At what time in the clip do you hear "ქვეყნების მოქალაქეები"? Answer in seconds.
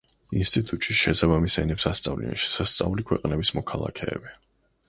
3.11-4.35